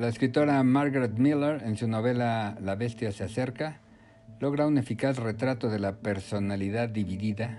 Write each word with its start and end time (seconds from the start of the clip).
La 0.00 0.08
escritora 0.08 0.62
Margaret 0.62 1.18
Miller, 1.18 1.62
en 1.62 1.76
su 1.76 1.86
novela 1.86 2.56
La 2.62 2.74
bestia 2.74 3.12
se 3.12 3.22
acerca, 3.22 3.82
logra 4.40 4.66
un 4.66 4.78
eficaz 4.78 5.18
retrato 5.18 5.68
de 5.68 5.78
la 5.78 5.98
personalidad 5.98 6.88
dividida, 6.88 7.58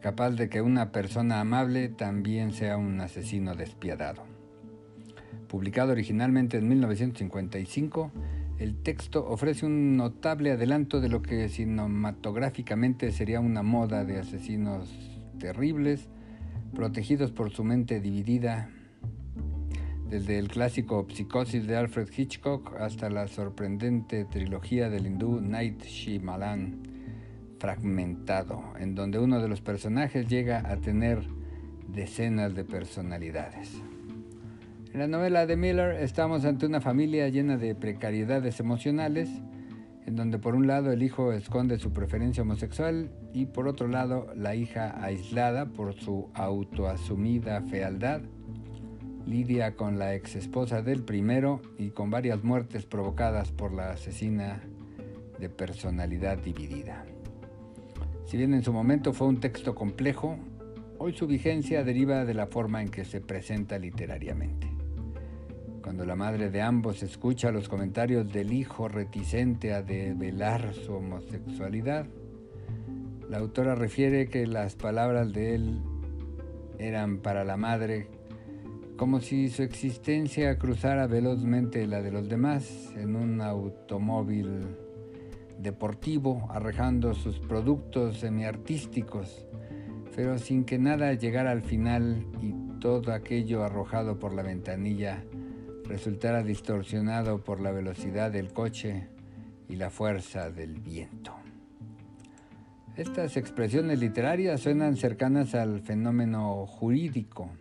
capaz 0.00 0.30
de 0.30 0.48
que 0.48 0.60
una 0.62 0.92
persona 0.92 1.40
amable 1.40 1.88
también 1.88 2.52
sea 2.52 2.76
un 2.76 3.00
asesino 3.00 3.56
despiadado. 3.56 4.22
Publicado 5.48 5.90
originalmente 5.90 6.58
en 6.58 6.68
1955, 6.68 8.12
el 8.60 8.80
texto 8.80 9.26
ofrece 9.26 9.66
un 9.66 9.96
notable 9.96 10.52
adelanto 10.52 11.00
de 11.00 11.08
lo 11.08 11.22
que 11.22 11.48
cinematográficamente 11.48 13.10
sería 13.10 13.40
una 13.40 13.64
moda 13.64 14.04
de 14.04 14.20
asesinos 14.20 14.88
terribles, 15.40 16.08
protegidos 16.72 17.32
por 17.32 17.50
su 17.50 17.64
mente 17.64 18.00
dividida, 18.00 18.70
desde 20.08 20.38
el 20.38 20.48
clásico 20.48 21.06
Psicosis 21.12 21.66
de 21.66 21.76
Alfred 21.76 22.08
Hitchcock 22.16 22.74
hasta 22.80 23.10
la 23.10 23.28
sorprendente 23.28 24.24
trilogía 24.24 24.88
del 24.88 25.06
hindú 25.06 25.40
Night 25.40 25.82
Shyamalan, 25.84 26.82
fragmentado, 27.58 28.72
en 28.78 28.94
donde 28.94 29.18
uno 29.18 29.40
de 29.40 29.48
los 29.48 29.60
personajes 29.60 30.26
llega 30.26 30.62
a 30.70 30.76
tener 30.78 31.26
decenas 31.88 32.54
de 32.54 32.64
personalidades. 32.64 33.82
En 34.94 35.00
la 35.00 35.08
novela 35.08 35.44
de 35.44 35.56
Miller 35.56 36.02
estamos 36.02 36.46
ante 36.46 36.64
una 36.64 36.80
familia 36.80 37.28
llena 37.28 37.58
de 37.58 37.74
precariedades 37.74 38.60
emocionales, 38.60 39.28
en 40.06 40.16
donde 40.16 40.38
por 40.38 40.54
un 40.54 40.66
lado 40.66 40.90
el 40.90 41.02
hijo 41.02 41.32
esconde 41.32 41.78
su 41.78 41.92
preferencia 41.92 42.42
homosexual 42.42 43.10
y 43.34 43.44
por 43.44 43.68
otro 43.68 43.88
lado 43.88 44.32
la 44.34 44.54
hija 44.54 45.04
aislada 45.04 45.66
por 45.66 45.92
su 45.92 46.30
autoasumida 46.32 47.60
fealdad 47.62 48.22
lidia 49.28 49.76
con 49.76 49.98
la 49.98 50.14
ex 50.14 50.36
esposa 50.36 50.80
del 50.80 51.02
primero 51.02 51.60
y 51.76 51.90
con 51.90 52.10
varias 52.10 52.42
muertes 52.42 52.86
provocadas 52.86 53.52
por 53.52 53.72
la 53.72 53.90
asesina 53.90 54.62
de 55.38 55.50
personalidad 55.50 56.38
dividida. 56.38 57.04
Si 58.24 58.36
bien 58.36 58.54
en 58.54 58.62
su 58.62 58.72
momento 58.72 59.12
fue 59.12 59.26
un 59.26 59.40
texto 59.40 59.74
complejo, 59.74 60.38
hoy 60.98 61.12
su 61.12 61.26
vigencia 61.26 61.84
deriva 61.84 62.24
de 62.24 62.34
la 62.34 62.46
forma 62.46 62.80
en 62.82 62.88
que 62.88 63.04
se 63.04 63.20
presenta 63.20 63.78
literariamente. 63.78 64.66
Cuando 65.82 66.04
la 66.04 66.16
madre 66.16 66.50
de 66.50 66.62
ambos 66.62 67.02
escucha 67.02 67.50
los 67.50 67.68
comentarios 67.68 68.32
del 68.32 68.52
hijo 68.52 68.88
reticente 68.88 69.72
a 69.74 69.82
develar 69.82 70.74
su 70.74 70.94
homosexualidad, 70.94 72.06
la 73.28 73.38
autora 73.38 73.74
refiere 73.74 74.28
que 74.28 74.46
las 74.46 74.74
palabras 74.74 75.32
de 75.32 75.54
él 75.54 75.80
eran 76.78 77.18
para 77.18 77.44
la 77.44 77.56
madre 77.56 78.08
como 78.98 79.20
si 79.20 79.48
su 79.48 79.62
existencia 79.62 80.58
cruzara 80.58 81.06
velozmente 81.06 81.86
la 81.86 82.02
de 82.02 82.10
los 82.10 82.28
demás 82.28 82.92
en 82.96 83.14
un 83.14 83.40
automóvil 83.40 84.76
deportivo, 85.56 86.48
arrejando 86.50 87.14
sus 87.14 87.38
productos 87.38 88.18
semiartísticos, 88.18 89.46
pero 90.16 90.36
sin 90.38 90.64
que 90.64 90.80
nada 90.80 91.14
llegara 91.14 91.52
al 91.52 91.62
final 91.62 92.26
y 92.42 92.52
todo 92.80 93.12
aquello 93.12 93.62
arrojado 93.62 94.18
por 94.18 94.34
la 94.34 94.42
ventanilla 94.42 95.22
resultara 95.84 96.42
distorsionado 96.42 97.44
por 97.44 97.60
la 97.60 97.70
velocidad 97.70 98.32
del 98.32 98.52
coche 98.52 99.06
y 99.68 99.76
la 99.76 99.90
fuerza 99.90 100.50
del 100.50 100.80
viento. 100.80 101.34
Estas 102.96 103.36
expresiones 103.36 104.00
literarias 104.00 104.60
suenan 104.60 104.96
cercanas 104.96 105.54
al 105.54 105.82
fenómeno 105.82 106.66
jurídico, 106.66 107.52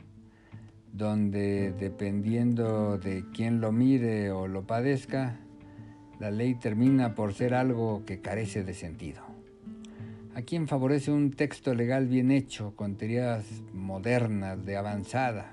donde 0.93 1.73
dependiendo 1.73 2.97
de 2.97 3.25
quién 3.33 3.61
lo 3.61 3.71
mire 3.71 4.31
o 4.31 4.47
lo 4.47 4.66
padezca, 4.66 5.38
la 6.19 6.31
ley 6.31 6.56
termina 6.56 7.13
por 7.13 7.34
ser 7.34 7.53
algo 7.53 8.03
que 8.06 8.22
carece 8.22 8.63
de 8.63 8.73
sentido. 8.73 9.22
¿A 10.34 10.41
quién 10.44 10.67
favorece 10.67 11.12
un 11.12 11.31
texto 11.31 11.73
legal 11.73 12.07
bien 12.07 12.31
hecho, 12.31 12.75
con 12.75 12.95
teorías 12.95 13.44
modernas, 13.73 14.63
de 14.66 14.78
avanzada? 14.78 15.51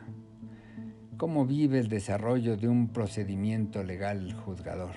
¿Cómo 1.17 1.47
vive 1.47 1.79
el 1.79 1.89
desarrollo 1.89 2.57
de 2.57 2.69
un 2.69 2.89
procedimiento 2.89 3.83
legal 3.83 4.33
juzgador? 4.33 4.95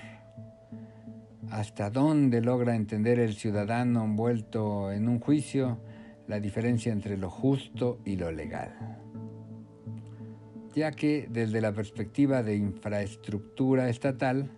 ¿Hasta 1.50 1.88
dónde 1.88 2.42
logra 2.42 2.76
entender 2.76 3.18
el 3.18 3.34
ciudadano 3.34 4.04
envuelto 4.04 4.92
en 4.92 5.08
un 5.08 5.20
juicio 5.20 5.78
la 6.26 6.40
diferencia 6.40 6.92
entre 6.92 7.16
lo 7.16 7.30
justo 7.30 8.00
y 8.04 8.16
lo 8.16 8.30
legal? 8.30 8.98
Ya 10.78 10.92
que 10.92 11.26
desde 11.28 11.60
la 11.60 11.72
perspectiva 11.72 12.44
de 12.44 12.54
infraestructura 12.54 13.88
estatal, 13.88 14.48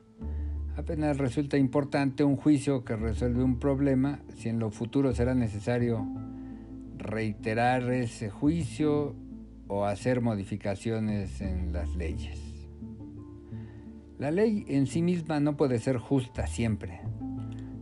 apenas 0.77 1.17
resulta 1.17 1.57
importante 1.57 2.25
un 2.25 2.37
juicio 2.37 2.85
que 2.85 2.95
resuelve 2.95 3.43
un 3.43 3.59
problema 3.59 4.21
si 4.37 4.51
en 4.51 4.59
lo 4.59 4.71
futuro 4.71 5.15
será 5.15 5.35
necesario 5.35 6.07
reiterar 6.99 7.91
ese 7.91 8.29
juicio 8.29 9.17
o 9.67 9.87
hacer 9.87 10.21
modificaciones 10.21 11.41
en 11.41 11.73
las 11.73 11.97
leyes. 11.97 12.39
La 14.19 14.31
ley 14.31 14.67
en 14.69 14.87
sí 14.87 15.01
misma 15.01 15.41
no 15.41 15.57
puede 15.57 15.79
ser 15.79 15.97
justa 15.97 16.47
siempre, 16.47 17.01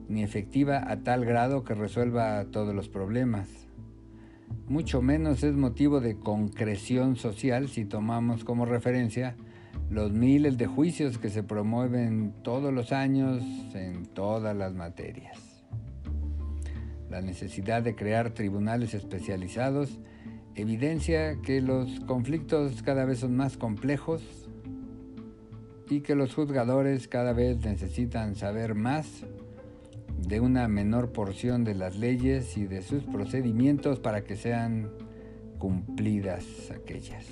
ni 0.09 0.22
efectiva 0.22 0.88
a 0.88 1.03
tal 1.03 1.25
grado 1.25 1.65
que 1.65 1.75
resuelva 1.75 2.44
todos 2.53 2.72
los 2.72 2.88
problemas 2.88 3.68
mucho 4.67 5.01
menos 5.01 5.43
es 5.45 5.55
motivo 5.55 6.01
de 6.01 6.19
concreción 6.19 7.17
social 7.17 7.69
si 7.69 7.85
tomamos 7.85 8.45
como 8.45 8.67
referencia 8.67 9.37
los 9.91 10.13
miles 10.13 10.59
de 10.59 10.67
juicios 10.67 11.19
que 11.19 11.31
se 11.31 11.43
promueven 11.43 12.35
todos 12.43 12.73
los 12.73 12.93
años 12.93 13.43
en 13.75 14.05
todas 14.07 14.55
las 14.57 14.75
materias. 14.75 15.65
La 17.09 17.23
necesidad 17.23 17.83
de 17.83 17.95
crear 17.95 18.31
tribunales 18.31 18.93
especializados 18.93 19.99
evidencia 20.55 21.41
que 21.41 21.63
los 21.63 22.01
conflictos 22.01 22.83
cada 22.83 23.05
vez 23.05 23.21
son 23.21 23.37
más 23.37 23.57
complejos 23.57 24.23
y 25.89 26.01
que 26.01 26.15
los 26.15 26.35
juzgadores 26.35 27.09
cada 27.09 27.33
vez 27.33 27.65
necesitan 27.65 28.35
saber 28.35 28.75
más 28.75 29.25
de 30.28 30.41
una 30.41 30.69
menor 30.69 31.11
porción 31.11 31.65
de 31.65 31.75
las 31.75 31.97
leyes 31.97 32.59
y 32.59 32.66
de 32.66 32.83
sus 32.83 33.05
procedimientos 33.05 33.99
para 33.99 34.25
que 34.25 34.37
sean 34.37 34.91
cumplidas 35.59 36.44
aquellas. 36.71 37.25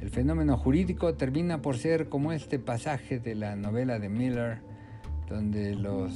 El 0.00 0.10
fenómeno 0.10 0.56
jurídico 0.56 1.14
termina 1.14 1.60
por 1.60 1.76
ser 1.76 2.08
como 2.08 2.32
este 2.32 2.60
pasaje 2.60 3.18
de 3.18 3.34
la 3.34 3.56
novela 3.56 3.98
de 3.98 4.08
Miller, 4.08 4.58
donde 5.28 5.74
los 5.74 6.12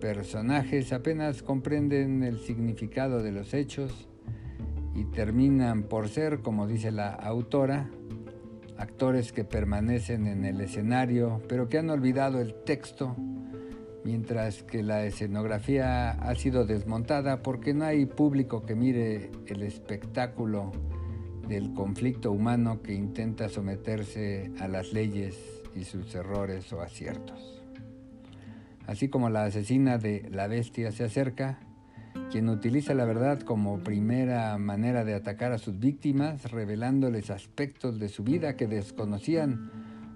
personajes 0.00 0.92
apenas 0.92 1.42
comprenden 1.44 2.24
el 2.24 2.40
significado 2.40 3.22
de 3.22 3.30
los 3.30 3.54
hechos 3.54 4.08
y 4.96 5.04
terminan 5.04 5.84
por 5.84 6.08
ser, 6.08 6.40
como 6.40 6.66
dice 6.66 6.90
la 6.90 7.10
autora, 7.10 7.88
actores 8.78 9.32
que 9.32 9.44
permanecen 9.44 10.26
en 10.26 10.44
el 10.44 10.60
escenario, 10.60 11.40
pero 11.48 11.68
que 11.68 11.78
han 11.78 11.88
olvidado 11.88 12.40
el 12.40 12.54
texto 12.64 13.16
mientras 14.04 14.62
que 14.62 14.82
la 14.82 15.04
escenografía 15.04 16.10
ha 16.10 16.34
sido 16.34 16.66
desmontada 16.66 17.42
porque 17.42 17.74
no 17.74 17.86
hay 17.86 18.06
público 18.06 18.64
que 18.64 18.74
mire 18.74 19.30
el 19.46 19.62
espectáculo 19.62 20.72
del 21.48 21.72
conflicto 21.74 22.30
humano 22.30 22.82
que 22.82 22.94
intenta 22.94 23.48
someterse 23.48 24.52
a 24.60 24.68
las 24.68 24.92
leyes 24.92 25.36
y 25.74 25.84
sus 25.84 26.14
errores 26.14 26.72
o 26.72 26.80
aciertos. 26.80 27.62
Así 28.86 29.08
como 29.08 29.30
la 29.30 29.44
asesina 29.44 29.98
de 29.98 30.28
La 30.30 30.46
Bestia 30.46 30.92
se 30.92 31.04
acerca, 31.04 31.58
quien 32.30 32.48
utiliza 32.48 32.94
la 32.94 33.04
verdad 33.04 33.40
como 33.40 33.78
primera 33.78 34.56
manera 34.58 35.04
de 35.04 35.14
atacar 35.14 35.52
a 35.52 35.58
sus 35.58 35.78
víctimas, 35.78 36.50
revelándoles 36.50 37.30
aspectos 37.30 37.98
de 37.98 38.08
su 38.08 38.24
vida 38.24 38.56
que 38.56 38.66
desconocían 38.66 39.70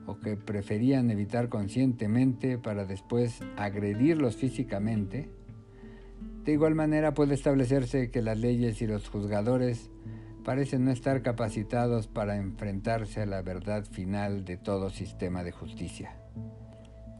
o 0.08 0.18
que 0.18 0.36
preferían 0.36 1.10
evitar 1.10 1.50
conscientemente 1.50 2.56
para 2.56 2.86
después 2.86 3.40
agredirlos 3.58 4.36
físicamente, 4.36 5.30
de 6.44 6.52
igual 6.52 6.74
manera 6.74 7.12
puede 7.12 7.34
establecerse 7.34 8.10
que 8.10 8.22
las 8.22 8.38
leyes 8.38 8.80
y 8.80 8.86
los 8.86 9.06
juzgadores 9.10 9.90
parecen 10.44 10.86
no 10.86 10.92
estar 10.92 11.20
capacitados 11.20 12.08
para 12.08 12.38
enfrentarse 12.38 13.20
a 13.20 13.26
la 13.26 13.42
verdad 13.42 13.84
final 13.84 14.46
de 14.46 14.56
todo 14.56 14.88
sistema 14.88 15.44
de 15.44 15.52
justicia, 15.52 16.16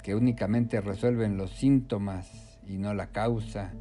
que 0.02 0.14
únicamente 0.14 0.80
resuelven 0.80 1.36
los 1.36 1.50
síntomas 1.50 2.58
y 2.66 2.78
no 2.78 2.94
la 2.94 3.08
causa 3.08 3.74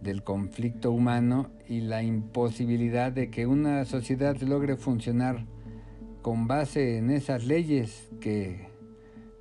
del 0.00 0.24
conflicto 0.24 0.90
humano 0.90 1.52
y 1.68 1.82
la 1.82 2.02
imposibilidad 2.02 3.12
de 3.12 3.30
que 3.30 3.46
una 3.46 3.84
sociedad 3.84 4.36
logre 4.40 4.74
funcionar 4.74 5.46
con 6.22 6.46
base 6.46 6.98
en 6.98 7.10
esas 7.10 7.44
leyes 7.44 8.08
que, 8.20 8.68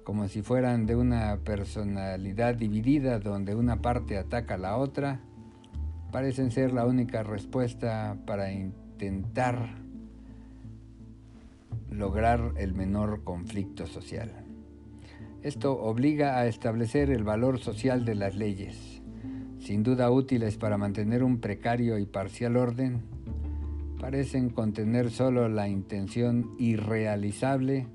como 0.04 0.28
si 0.28 0.42
fueran 0.42 0.86
de 0.86 0.96
una 0.96 1.38
personalidad 1.44 2.56
dividida 2.56 3.20
donde 3.20 3.56
una 3.56 3.82
parte 3.82 4.18
ataca 4.18 4.56
a 4.56 4.58
la 4.58 4.78
otra, 4.78 5.22
parecen 6.12 6.52
ser 6.52 6.74
la 6.74 6.86
única 6.86 7.24
respuesta 7.24 8.18
para 8.26 8.52
intentar 8.52 9.76
lograr 11.92 12.54
el 12.58 12.74
menor 12.74 13.24
conflicto 13.24 13.88
social. 13.88 14.32
Esto 15.42 15.80
obliga 15.80 16.38
a 16.38 16.48
establecer 16.48 17.10
el 17.10 17.24
valor 17.24 17.60
social 17.60 18.06
de 18.06 18.16
las 18.16 18.36
leyes, 18.36 19.02
sin 19.60 19.84
duda 19.84 20.12
útiles 20.12 20.58
para 20.58 20.78
mantener 20.78 21.24
un 21.24 21.40
precario 21.40 21.98
y 21.98 22.06
parcial 22.06 22.58
orden, 22.58 23.02
parecen 24.00 24.50
contener 24.50 25.12
solo 25.12 25.50
la 25.50 25.68
intención 25.68 26.56
irrealizable 26.58 27.88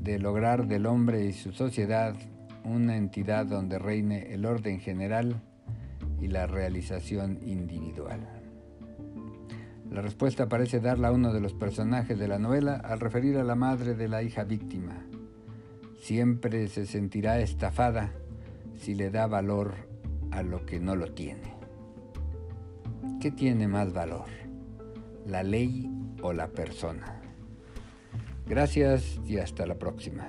de 0.00 0.18
lograr 0.18 0.66
del 0.66 0.86
hombre 0.86 1.26
y 1.26 1.32
su 1.32 1.52
sociedad 1.52 2.14
una 2.64 2.96
entidad 2.96 3.46
donde 3.46 3.78
reine 3.78 4.32
el 4.32 4.46
orden 4.46 4.80
general 4.80 5.42
y 6.20 6.28
la 6.28 6.46
realización 6.46 7.38
individual. 7.42 8.20
La 9.90 10.02
respuesta 10.02 10.48
parece 10.48 10.78
darla 10.78 11.10
uno 11.10 11.32
de 11.32 11.40
los 11.40 11.52
personajes 11.52 12.18
de 12.18 12.28
la 12.28 12.38
novela 12.38 12.76
al 12.76 13.00
referir 13.00 13.36
a 13.38 13.44
la 13.44 13.56
madre 13.56 13.94
de 13.94 14.08
la 14.08 14.22
hija 14.22 14.44
víctima, 14.44 15.04
siempre 16.00 16.68
se 16.68 16.86
sentirá 16.86 17.40
estafada 17.40 18.12
si 18.78 18.94
le 18.94 19.10
da 19.10 19.26
valor 19.26 19.74
a 20.30 20.42
lo 20.42 20.64
que 20.64 20.78
no 20.78 20.94
lo 20.94 21.12
tiene. 21.12 21.54
¿Qué 23.20 23.30
tiene 23.32 23.66
más 23.66 23.92
valor? 23.92 24.49
¿La 25.26 25.42
ley 25.42 25.88
o 26.22 26.32
la 26.32 26.48
persona? 26.48 27.20
Gracias 28.46 29.20
y 29.26 29.38
hasta 29.38 29.66
la 29.66 29.78
próxima. 29.78 30.28